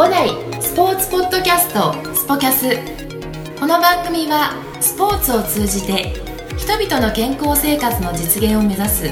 [0.00, 0.30] 五代
[0.62, 1.92] スポーツポッドキャスト。
[2.14, 2.70] スポキャス。
[3.60, 6.14] この番組はスポーツを通じて
[6.56, 9.10] 人々の健康生活の実現を目指す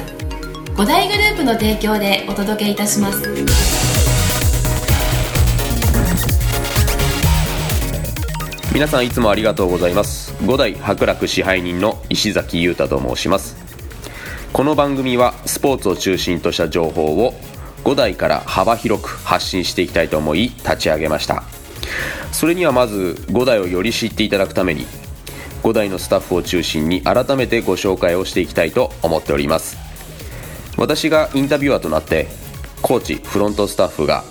[0.79, 3.23] 五大グループの提供でお届けいたします。
[8.73, 10.35] 皆さんいつもありがとうございます。
[10.47, 13.59] 五代博楽支配人の石崎裕太と申します。
[14.55, 17.35] この番組はスポーツを中心とした情報を
[17.85, 21.45] 5代から幅広く発信していきたいと思い立ち上げました。
[22.33, 24.87] それにはまず5代をより知っていただくために
[25.63, 29.77] 5代のスタッフを中心に改めてご紹介をしていきたいと思っております。
[30.77, 32.29] 私がインタビュアーとなって
[32.83, 34.23] コーチフロントスタッフが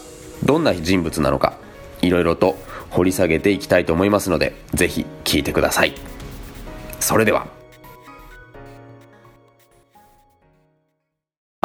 [0.43, 1.57] どんな人物なのか
[2.01, 2.55] いろいろと
[2.89, 5.93] 掘り下げていきたいと思いますのでぜひ聞いてください。
[6.99, 7.56] それでは。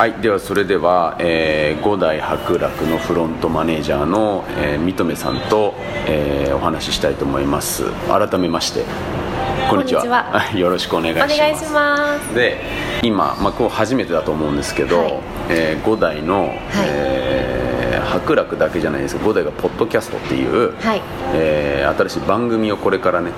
[0.02, 5.74] はいではそれでは、えー、五代博楽のフロントマネージャーの、えー、三留さんと、
[6.08, 7.84] えー、お話ししたいと思います。
[8.08, 8.84] 改めまして
[9.70, 10.42] こんにちは。
[10.58, 11.34] よろしくお願いします。
[11.34, 12.34] お願いします。
[12.34, 12.60] で
[13.04, 15.14] 今、まあ、今日初めてだと思うんですけど、はい、
[15.50, 16.52] えー、五代の、はい、
[16.88, 23.30] えー、博楽だけじゃないですけど五代がポッドキャストっていう、はい、えー、新しい番組をこれからね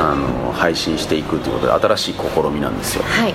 [0.00, 3.34] あの配信していくということで新しい試みなんですよ、はい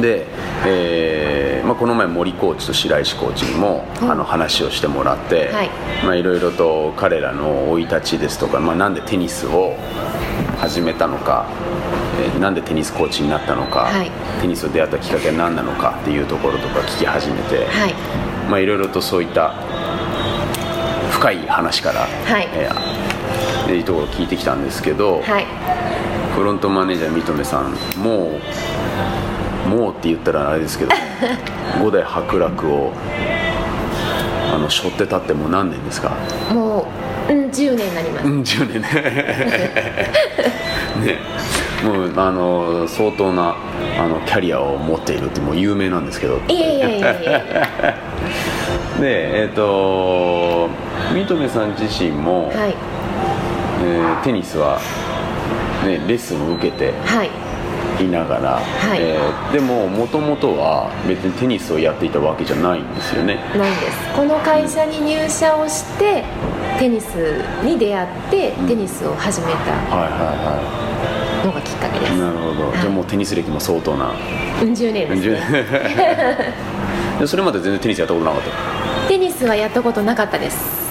[0.00, 0.26] で、
[0.66, 5.70] えーまあ、この前森コーチと白石コーチにも、あの話をしてもらって、はい。
[6.04, 9.74] まあ、いろいろと彼らの生い立ちですとか、まあ、なんでテニスを
[10.58, 11.46] 始めたのか、
[12.20, 17.94] えー、なんでテニスコーチになったのか、はい、テニスを出会ったきっかけは何なのかっていうところとか聞き始めて、はい。
[18.48, 19.54] まあ、いろいろとそういった
[21.10, 22.48] 深い話から、はい。
[22.52, 25.46] えー、いうところを聞いてきたんですけど、はい、
[26.36, 29.35] フロントマネージャー三留さんもう
[29.66, 30.90] もうって言ったらあれですけど
[31.82, 32.92] 五代伯楽を
[34.54, 36.12] あの背負ってたってもう何年ですか？
[36.52, 36.86] も
[37.28, 38.88] う、うん、10年になります、うん、10年ね。
[41.04, 41.18] ね。
[41.84, 43.54] もうあの相当な
[43.98, 46.40] あのキャリアを持っているってもう有名なんですけど。
[46.48, 47.40] いやいやいやいや
[48.98, 49.02] で
[49.42, 50.68] えっ、ー、と
[51.12, 52.74] 三留さん自身も、はい。
[53.84, 54.78] えー、テニスは、
[55.84, 57.30] ね、レッスンを受けて、はい
[58.04, 58.98] いながら、はい。
[59.00, 63.36] えー、でももともとは別にテニスをやっていたわけじゃないんですよね。
[63.56, 64.14] ないです。
[64.14, 66.24] この会社に入社をして、
[66.78, 67.14] テニス
[67.64, 69.74] に出会ってテニスを始めた
[71.44, 74.12] のがきっかけです、なるほど、はい、じゃあもうテニス歴も相当な。
[74.62, 76.54] うん十年です、ね、
[77.26, 80.85] それまで全然テニスやったことなかったテニスはやったことなかったです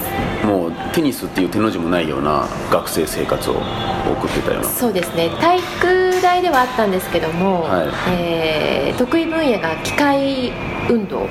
[0.46, 4.68] もうテニスっていう手の字もないような学生生活を送ってたような。
[4.68, 5.28] そうですね。
[5.40, 10.52] 体育大ではあったんですけども、はい、えー、得意分野が機械
[10.88, 11.28] 運動で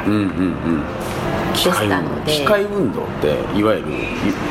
[1.56, 3.06] したので、機械運動。
[3.06, 3.88] っていわゆる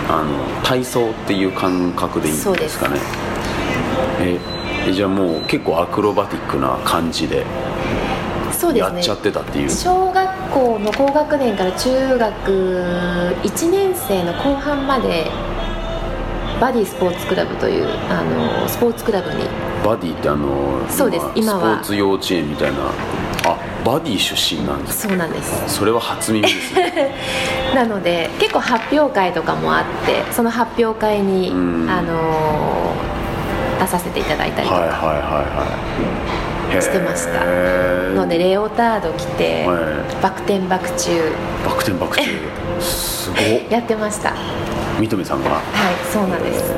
[0.09, 2.99] あの体操っていう感覚でいいんですかね。
[4.21, 4.39] え
[4.93, 7.45] じゃあもう結構アクロバティックな感じで
[8.75, 9.71] やっちゃってたっていう
[10.55, 12.51] 校の高学年から中学
[13.43, 15.27] 1年生の後半まで
[16.61, 19.45] バディスポーツクラブというあのスポーツクラブに。
[19.85, 21.27] バディってあのそうです。
[21.35, 21.83] 今は。
[21.83, 22.79] スポーツ幼稚園みたいな。
[23.47, 25.75] あバディ出身なんですそうなんです。
[25.77, 27.15] それは初耳ですね。
[27.75, 31.51] なので結構発表会とかもあってその発表会に
[31.89, 32.95] あの
[33.81, 34.81] 出させていただいたりとか。
[34.81, 37.45] はいはいはいはいしてました。
[38.15, 39.67] のでレオタード着て
[40.23, 41.11] バク転バク宙。
[41.65, 42.25] バク転バク宙。
[42.81, 43.37] すご
[43.75, 44.33] やってました。
[44.99, 45.51] 三留さんが。
[45.51, 45.61] はい
[46.13, 46.73] そうなんです。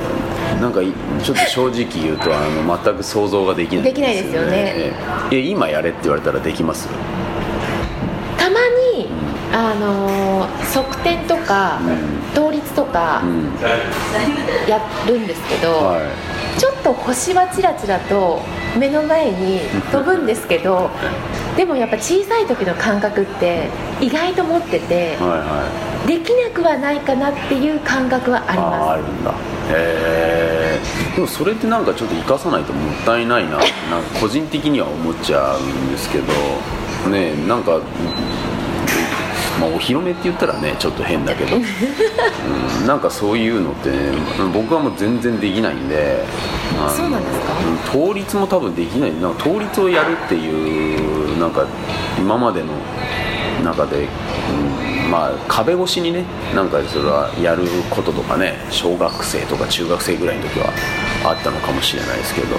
[0.61, 0.81] なんか
[1.23, 4.93] ちょっと正直言うとあの全く想像ができないで、ね、できないですよね。
[5.31, 6.89] え今やれって言われたらできます？
[8.39, 8.57] たま
[8.97, 13.53] に、うん、あの側転とか、うん、倒立とか、うん、
[14.69, 16.01] やるんですけど、はい
[16.59, 18.41] ちょっと星はちらちらと
[18.78, 19.61] 目の前に
[19.93, 20.91] 飛ぶんですけど
[21.56, 23.69] でもやっぱ小さい時の感覚って
[24.00, 28.91] 意外と持ってて、はいはい、できなくはないかなっていう感覚はあります。
[28.91, 29.33] あるんだ。
[29.33, 29.34] へ
[29.72, 30.81] え
[31.15, 33.66] でもそれってなんかちょっと生かさないともったいないななんか
[34.21, 36.25] 個人的には思っちゃうんですけど
[37.10, 37.81] ねなんか
[39.61, 43.97] まあ、お披露目って言ったらねちょっと変だけど、 うん、なんかそういうのって、ね、
[44.53, 46.25] 僕はもう全然できないんで。
[46.95, 47.53] そうなんですか、
[47.93, 49.15] 倒立も多分できない。
[49.21, 51.65] なんか倒立をやるっていうなんか
[52.19, 52.69] 今までの
[53.65, 54.07] 中で、
[55.05, 56.25] うん、まあ壁越しにね
[56.55, 60.67] なんかそれはやることとかね小学生とか中学生ぐらいの時は
[61.25, 62.57] あったのかもしれないですけど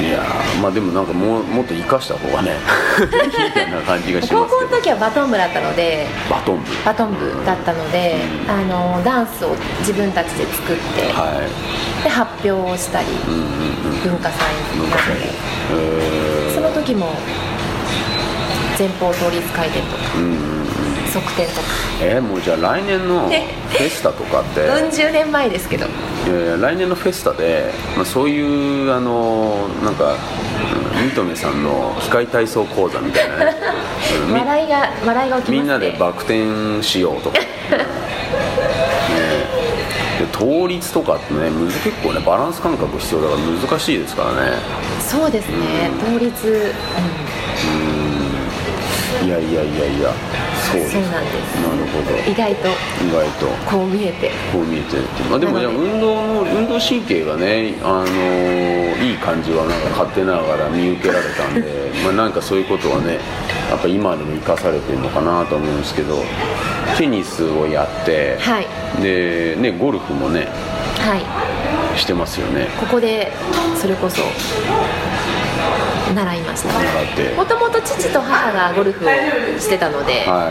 [0.00, 0.22] いや
[0.60, 2.52] まあでもなんかもうもっと生かした方がね
[3.00, 3.08] み
[3.52, 8.56] たいな感じがします高校の時はバトン部だったのでバトン部バトン部だったので、うん、あ
[8.96, 11.40] のダンスを自分たちで作って、は
[12.00, 13.42] い、で発表をしたり、うんうんう
[13.96, 17.14] ん、文化祭になってその時も
[18.78, 20.56] 前方倒立回転とか、うんうん
[21.16, 21.66] 側転とか
[22.02, 25.86] えー、もうじゃあ来年のフェスタとかってうん十年前ですけど
[26.26, 28.40] いやいや来年のフェスタで、まあ、そうい
[28.88, 30.16] うあのなんか
[30.94, 33.54] 三富さんの機械体操講座みたいなね。
[34.32, 37.46] 笑いが笑いがね、みんなでバク転しようとか、 ね、
[40.18, 41.50] で倒立とかってね
[41.84, 44.58] 結構ねバランス感覚必要だから難しいですからね。
[45.00, 46.74] そうですね、うん、倒立。
[49.22, 49.28] うん。
[49.28, 50.10] いやいやいやいや
[50.72, 51.60] そうなんです。
[51.62, 52.30] なるほど。
[52.30, 52.68] 意外と。
[52.68, 53.46] 意外と。
[53.70, 54.30] こう見えて。
[54.52, 54.96] こう見えて
[55.30, 63.18] まあ、でもじゃ運動の運動神経がねあのいい感じはなんか勝手ながら見受けられたんで まあなんかそういうことはね
[63.70, 66.24] やっぱ今でも生かされてるのかなと思うんですけど
[66.96, 68.66] テニスをやって、はい、
[69.02, 70.48] でねゴルフもね、
[70.98, 71.45] はい、
[71.96, 72.68] してますよね。
[72.78, 73.32] ここで
[73.74, 74.22] それこそ
[76.14, 77.36] 習いました。
[77.36, 79.08] もともと父と母がゴルフを
[79.58, 80.48] してたので、は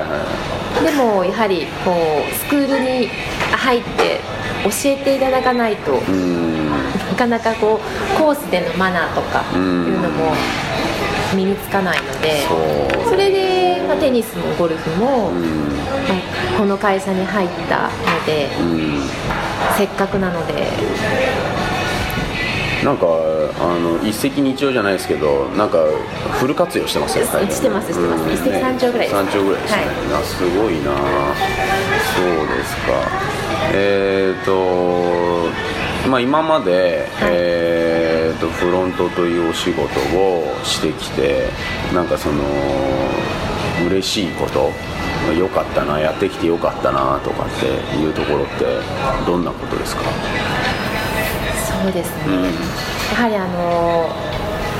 [0.81, 1.91] いはい、でもやはりこ
[2.29, 3.09] うスクールに
[3.51, 4.19] 入って
[4.63, 10.33] 教えていただかないとなかなかこうコースでのマナーとかいうのも
[11.35, 12.45] 身につかないので
[13.07, 18.49] それで、まあ、テニスもゴルフも、まあ、この会社に入ったので
[19.77, 20.65] せっかくなので。
[22.83, 25.79] なんかあの一石二鳥じゃないですけどなんか
[26.33, 30.91] フル活用してますよねしてますしてます、うん、一石三鳥ぐらい三鳥ぐらいですね、はい、すごいな。
[32.15, 32.91] そうですか。
[33.73, 39.81] えっ、ー、とまあ今まで、はい、えーと、フロントというお仕事
[40.15, 41.49] をしてきて
[41.93, 42.43] なんかその
[43.87, 44.71] 嬉しいこと
[45.33, 47.65] 良かったなやってきてよかったなとかって
[47.97, 48.65] いうところって
[49.25, 50.01] どんなことですか？
[51.83, 54.09] そうですね、うん、やはりあの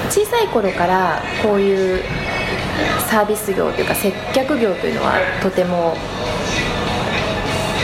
[0.09, 2.03] 小さい頃からこういう
[3.07, 5.95] サービス業というか接客業というのはとても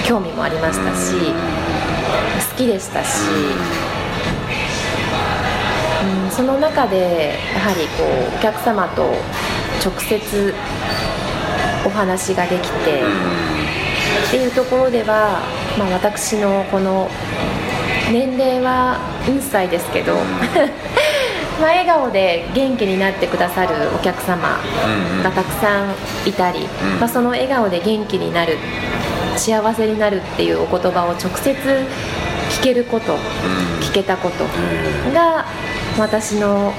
[0.05, 1.13] 興味もありましたし、
[2.51, 3.21] 好きでしたし、
[6.03, 9.03] うん、その中でやはりこうお客様と
[9.83, 10.53] 直接
[11.85, 13.01] お話ができて、
[14.27, 15.41] っていうところでは、
[15.77, 17.09] まあ、私のこの
[18.11, 20.15] 年齢は1歳ですけど
[21.59, 24.59] ま笑顔で元気になってくださるお客様
[25.23, 25.91] がたくさん
[26.27, 26.67] いたり、
[26.99, 28.57] まあ、その笑顔で元気になる
[29.37, 31.51] 幸せになるっていうお言葉を直接
[32.49, 33.17] 聞けること、
[33.79, 34.43] 聞けたこと
[35.13, 35.45] が
[35.97, 36.73] 私の、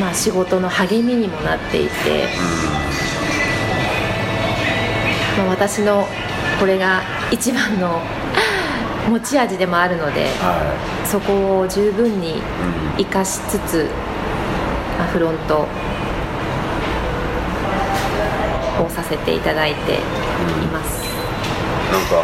[0.00, 2.28] まあ、仕事の励みにもなっていて、
[5.36, 6.06] まあ、私の
[6.58, 8.00] これが一番の
[9.08, 10.74] 持ち味でもあるので、は
[11.04, 12.42] い、そこを十分に
[12.96, 13.88] 生かしつつ、
[14.98, 15.66] うん、フロント
[18.82, 19.98] をさせていただいてい
[20.72, 21.04] ます、
[21.86, 22.16] うん、なんか、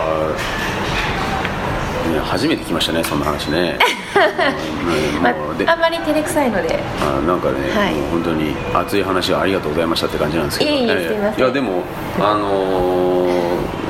[2.11, 3.79] ね、初めて来ましたねそんな話ね。
[5.23, 6.79] まあ、あんまり照れくさいので。
[7.01, 11.83] あなんかね、はい、もう本当に熱い話をありがとうございましたって感じなんですけど、いいやでも
[12.19, 13.83] あのー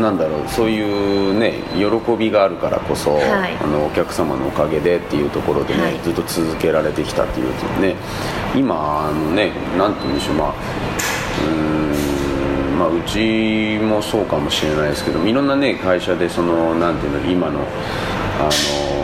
[0.00, 7.96] なんだろうそういうね喜びがあるからこそ、はい、あのお客様のおかげでっていうところでね、はい、ずっと続けられてきたっていうね。
[8.54, 10.54] 今あのねなんて言うんでしょうまあ
[11.46, 11.81] うん
[12.82, 17.60] まあうちもそうかもしれないですけどいろんなね会社でそのなんていうの今の
[18.40, 19.01] あの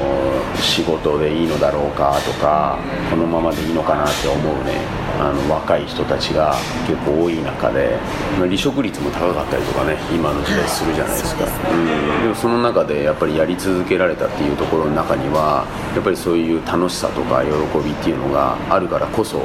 [0.78, 2.78] 仕事でいいのだろうかとか
[3.10, 4.78] このままでいいのかなって思うね
[5.18, 6.54] あの若い人たちが
[6.86, 7.98] 結構多い中で、
[8.38, 15.66] まあ、離職率も高かったりとかね今の時代するじゃないですか、はい、うん、でもその中でやっぱりやり続けられたっていうところの中には
[15.96, 17.50] やっぱりそういう楽しさとか喜
[17.82, 19.38] びっていうのがあるからこそ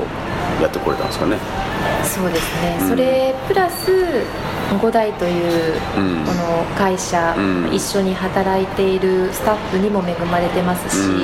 [0.61, 1.37] やってこれたんですかね。
[2.03, 3.91] そうですね、うん、それプラス
[4.79, 11.22] 5代というこの会社、うん、一緒に働いているスタッフにも恵まれてますし、うん、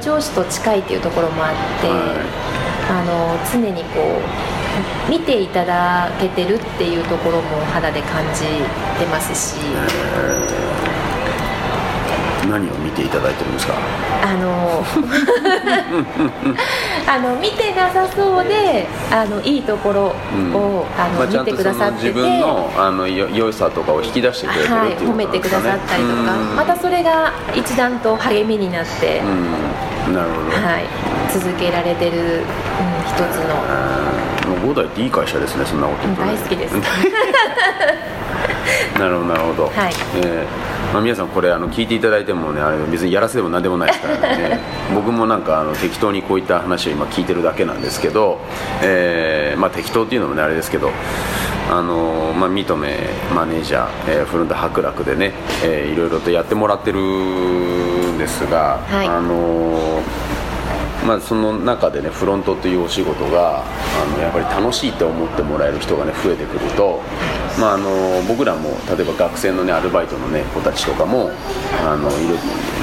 [0.00, 1.98] 上司と近いというところもあって、はい、
[2.90, 4.00] あの常にこ
[5.08, 8.44] う見ていただけてるっていうところも肌で感じ
[8.98, 9.60] てますし。
[12.48, 13.74] 何を見ていただいてるんですか？
[14.22, 14.84] あの
[17.06, 20.40] あの見てなさそうであのいいところを、うん、
[21.00, 29.20] あの、まあ、見てくださって自分のあのよ良さとかを引き出してくれてるはい、褒めてくださったりとか、またそれが一段と励みになって、
[30.12, 30.86] なるほど、はい、
[31.32, 32.24] 続けられてる、うん、
[33.06, 33.18] 一つ
[33.48, 33.54] の。
[34.62, 36.74] 五代っていい会社ですねそんなこと大好きです
[38.98, 39.92] なるほどなるほど、はい。
[40.16, 44.60] えーまあ、皆さんこれあの聞いていただいてもねあれ別にやらせでも何でもないですからね。
[44.94, 48.40] 僕もなんかあの適当にこういった話を今聞いてるだけなんですけど、
[48.82, 50.90] えーまあ、適当っていうのもねあれですけど
[51.70, 55.32] あのまあ、認めマネージャー、えー、フロント伯楽でね、
[55.64, 60.02] えー、いろいろとやってもらってるんですが、はい、あの
[61.06, 67.00] まあ、その中でねフロントというお仕事があのやっぱり楽しいって思ってもらえる人がね増えてくると、
[67.58, 71.30] まあ、あの僕らも例えば学生のねアルバイトのね子たちとかも
[71.84, 72.36] あのいろ、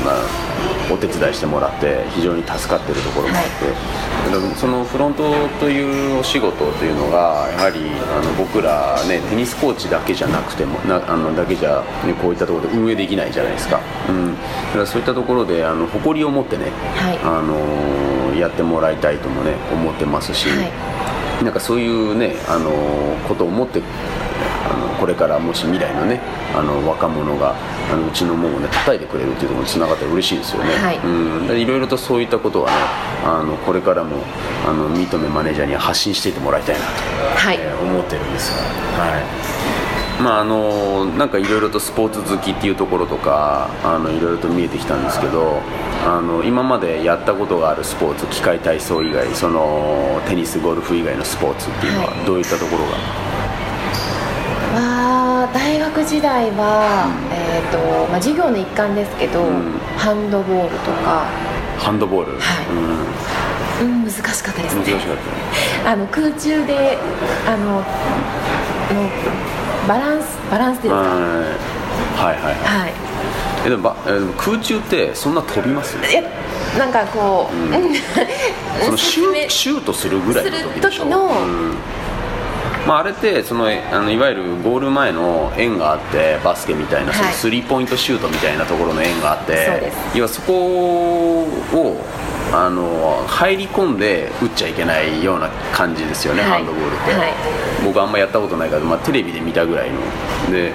[0.03, 5.23] まあ、お手伝いしてもらって非常に助かってるところもあって、はい、そのフロント
[5.59, 14.41] というお仕事というのがやはりあの僕らねテニスコーチだけじゃなくてもなあのだけじゃ、ね、こういったところで運営できないじゃないですか、うん、だ
[14.73, 22.71] からそういったところであの誇りを持ってね、はい、あのやってもらいたいともね思ってますし、はい、なんかそういうねあの
[23.27, 23.81] ことを思って
[24.69, 26.21] あのこれからもし未来のね
[26.55, 27.55] あの若者が
[27.91, 30.97] あのうちの門をね叩いてくれるっていうところにつながったら嬉しいですよね、はい。
[30.99, 32.77] うん、いろいろとそういったことはね
[33.25, 34.17] あのこれからも
[34.67, 36.91] あの認めマネージャーには発信していってもらいたいなと、
[37.35, 37.57] はい。
[37.59, 39.03] えー、思ってるんですが。
[39.03, 39.68] はい
[40.21, 45.61] まああのなんかいろいろとスポーツ好きっていうところとかあのいろいろと見えてきたんですけど
[46.05, 52.91] あの今までやったことがあるスポーツ機械体操以外そのテニスゴルフ以外のスポーツっていうのはどういったところが、
[54.81, 57.77] はい、大学時代は、うん、えーと
[58.11, 61.25] まあ、授業の一環ですけど、うん、ハンドボールとか。
[61.77, 62.33] ハンドボール？
[62.39, 62.67] はい、
[63.83, 64.83] うん、うん、難しかったですね。
[64.83, 65.17] 難しかっ
[65.85, 65.87] た。
[65.91, 66.97] あの空中で
[67.47, 67.83] あのの
[69.89, 70.95] バランスバランスですか。
[70.95, 71.09] はい。
[72.15, 72.93] はいはい、はい。
[73.65, 75.97] えでもえでも空中ってそんな飛びます
[76.77, 77.71] なんかこう、うん、
[78.85, 81.45] そのシュシュートするぐらいの時の、う。
[81.47, 81.75] ん。
[82.87, 92.05] まあ、あれってそのあのいわゆるゴール前の円があってバスケみたいな、そのスリーポイントシュートみたいなところの円があって要はそこを
[92.51, 97.33] あの入り込んで打っちゃいけないような感じですよね、はい、ハンドボールって、はい、
[97.85, 99.99] 僕あんまやったことないから、まあ、テレビで見たぐらいの。
[100.51, 100.73] で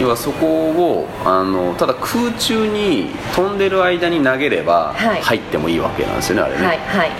[0.00, 7.10] 要はそこをあのただ空中に飛んでる間に投げれば入ってもいいわけなんですよね、あれね、はいはい。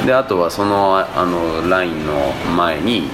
[0.00, 3.10] うん、であとはそのあのラインの前に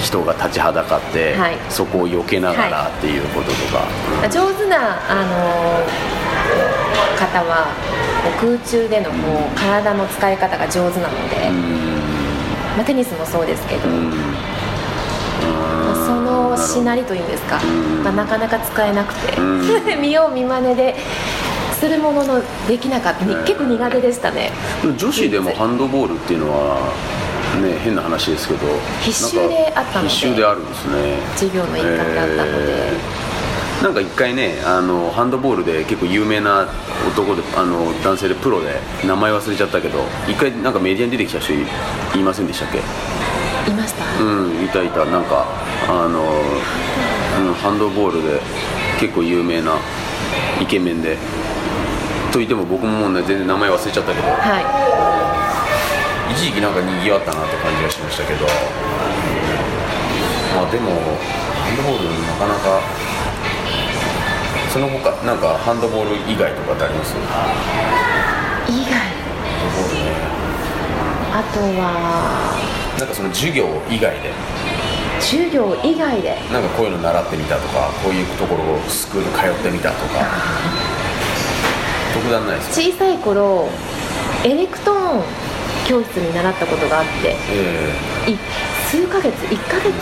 [0.00, 3.78] 人が立ちはだかって、はい、そこを避けながらっていうこととか、
[4.20, 6.13] はい、上手なあの
[7.16, 7.72] 方は
[8.40, 9.16] 空中でのこ
[9.52, 11.50] う体の使い方が上手なので、
[12.76, 14.02] まあ、テニスもそうですけど、ま
[15.92, 17.60] あ、そのしなりというんですか、
[18.02, 20.94] まあ、なかなか使えなくて 見よう見まねで
[21.78, 24.52] するもののできなかった、結構苦手でしたね。
[24.96, 26.78] 女子でもハンドボールっていうのは
[27.60, 28.60] ね、変な話ですけど
[29.02, 31.18] 必修であったので必修であるんですね。
[31.34, 33.33] 授業の一環だったので、えー
[33.84, 36.66] なんか一回ねあのハンドボールで結構有名な
[37.06, 42.78] 男であの男性でプロで名前忘れちゃったけど一回なんかメディアに出てきた人いませんでしたっけ？
[42.78, 44.04] いました。
[44.24, 45.04] うんいたいた。
[45.04, 45.44] なんか
[45.86, 46.22] あの、
[47.46, 48.40] うん、ハンドボールで
[48.98, 49.76] 結構有名な
[50.62, 51.18] イケメンで。
[52.32, 54.58] といっても僕ももうね全然名前忘れちゃったけど、は
[56.32, 58.46] い、一時期なんかにぎわったなって感じがしましたけど。
[60.56, 62.80] まあでもハンドボールなかなか
[64.74, 67.14] その他なんかハンドボール以外とかってあります？
[68.66, 68.98] 以外。
[71.30, 72.58] あとは
[72.98, 74.34] なんかその授業以外で。
[75.20, 76.34] 授業以外で。
[76.50, 80.26] なんかこういうの習ってみたとかこういうところをスクール通ってみたとか。
[82.12, 83.68] 特段ないです小さい頃
[84.42, 85.22] エレクトーン
[85.86, 88.36] 教室に習ったことがあって、えー、
[88.90, 89.92] 数ヶ月1ヶ月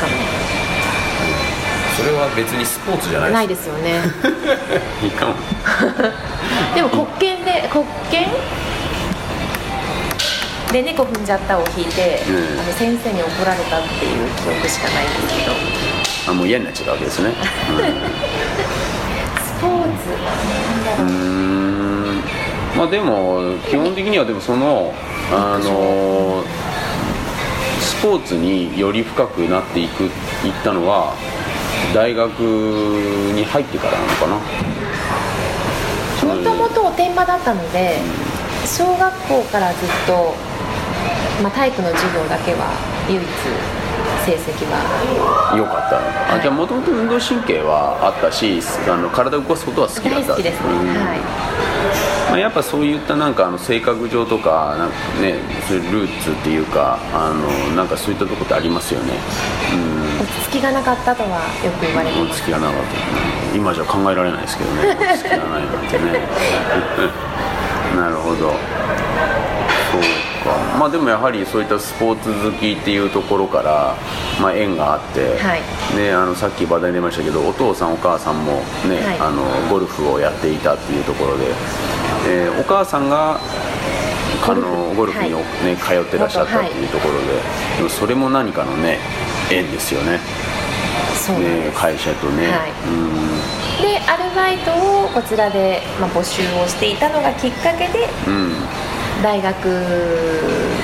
[0.00, 0.43] かな
[1.96, 4.00] それは別にスポーツじゃないないですよね。
[5.02, 5.34] いいかも。
[6.74, 8.26] でも国権で国権
[10.72, 15.52] で猫踏んじゃったを引いて、うん、あの先生に怒られたっていう記憶しかないんですけど。
[16.26, 17.40] あもう嫌になっちゃったわけですね、うん、ス
[19.60, 20.22] ポーツな
[20.72, 21.06] んだろう。
[21.06, 22.24] うん。
[22.76, 24.94] まあでも基本的にはでもその
[25.30, 26.42] あの
[27.80, 30.10] スポーツにより深くなっていくいっ
[30.64, 31.12] たのは
[31.92, 34.36] 大学に入ってからなのかな。
[36.34, 37.98] もともとおてんばだったので、
[38.64, 40.34] 小学校からずっと、
[41.42, 42.72] まあ、体育の授業だけは
[43.08, 43.22] 唯一
[44.24, 45.54] 成績は。
[45.56, 50.28] 良かった、はい、あじゃあもともと運動神経はあったしあの体を動かすことは好きだった。
[50.28, 55.34] 大好きですね、はいまあ、やっぱそういったなんかあの性格上とかなんか、ね、
[55.68, 59.12] そういうルーツっていうかあのなんかそういったところってありますよね、
[59.72, 62.74] うん、落ち着きがなかったとはよく言われて落ち着きがなかっ
[63.52, 64.96] た、今じゃ考えられないですけどね。
[64.98, 66.20] 落ち着きがないなんてね。
[67.96, 68.36] なるほど。
[68.36, 70.78] そうか。
[70.78, 73.96] まあでもやはりそういったスポーツ好きっていうところから、
[74.40, 75.62] まあ、縁があって、はい、
[75.96, 78.52] ね、あのさっき話題に出ましたけどお父さんお母さんも
[78.88, 81.46] ね、はい、あのゴルフをやっていたっていうところで、
[82.26, 83.38] えー、お母さんが
[84.46, 87.26] あのゴルフに、ね、はい、通ってらっしゃったっていうところで、
[87.78, 88.98] でもそれも何かのね
[89.50, 90.18] 縁ですよね。
[91.38, 93.82] ね会社とね、はい、うん。
[93.82, 98.52] でアルバイトをこちらで、まあ、募集をしていたのがきっかけで、うん。
[99.22, 99.64] 大学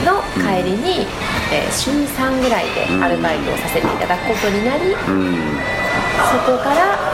[0.06, 1.06] の帰りに、
[1.52, 7.09] えー、週3ぐらいでアルバイトをさせていただくことになり、そこから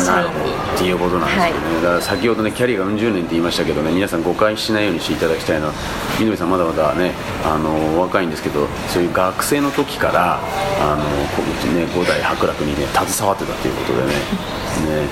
[0.00, 5.68] 社員にっていうことなんですよね、はい、だから先ほどねキャリアが40年って言いましたけどね皆さん誤解しないようにしていただきたいの。
[5.68, 5.72] は
[6.18, 7.12] 南さんまだまだね
[7.44, 10.40] あの若いんですけどそういう学生の時から
[10.80, 11.04] あの、
[11.74, 14.14] ね、五代伯楽にね携わってたということでね。
[14.86, 15.02] ね。
[15.02, 15.08] ね。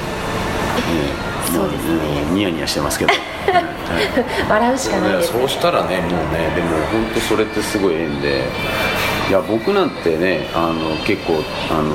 [1.53, 2.25] そうですね。
[2.33, 3.13] ニヤニヤしてますけど。
[4.49, 8.45] 笑うしかないそうしたらねもうねでも本当それってすごい縁で
[9.29, 11.95] いや僕なんてねあの結構あの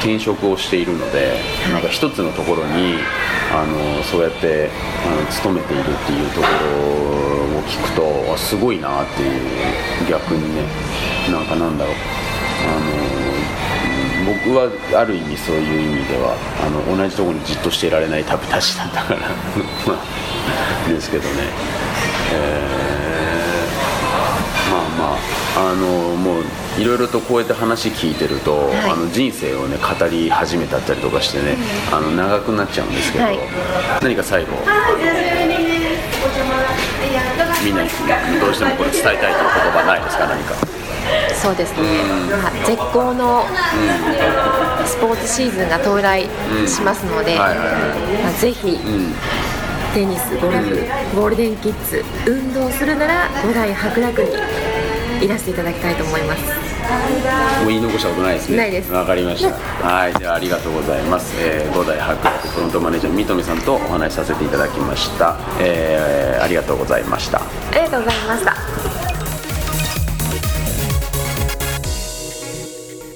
[0.00, 1.32] 転職をしているので、
[1.64, 2.98] はい、なんか一つのところに
[3.52, 4.68] あのそうやって
[5.06, 10.66] あの勤めているっていうところを聞くとすごいなっていう逆にね
[11.30, 11.94] なんかなんだろう。
[12.62, 12.92] あの
[14.24, 19.28] 僕はある意味そういう意味ではあの同じところにじっとしていられない旅たちだったから
[20.88, 21.30] ですけどね、
[22.32, 23.21] えー、
[24.72, 26.44] まあまああのもう
[26.80, 31.58] いろいろとこうやって話聞いてると、はい、あの人生をね語り始めたったりとかしてね、
[31.92, 33.38] あの長くなっちゃうんですけど、はい、
[34.02, 34.52] 何か最後
[37.62, 37.90] みんなに
[38.40, 39.36] どうしてもこれ伝えたいという言
[39.72, 40.26] 葉ないですか？
[40.26, 40.54] 何か。
[41.34, 43.44] そうですね、うん、絶好の
[44.86, 46.22] スポーツシーズンが到来
[46.66, 48.78] しますので、まあ、ぜひ、
[49.92, 50.76] テニス、ゴルフ、
[51.16, 54.30] ゴールデンキッズ運動するなら五代白楽に
[55.22, 56.42] いらしていただきたいと思います。
[57.60, 58.56] もう言い残したことないですね。
[58.56, 58.92] ないです。
[58.92, 59.52] わかりました。
[59.86, 67.38] はいじゃあありがとうございます、えー、五代白楽フロントマネージャー三富さんとお話しさせていただきました、えー、ありがとうございました。
[67.38, 68.56] ありがとうございました。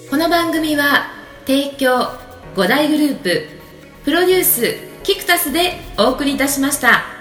[0.09, 1.11] この番組は
[1.47, 2.09] 提供
[2.55, 3.49] 5大グループ
[4.05, 7.16] プロデュースキクタスでお送りいたしました。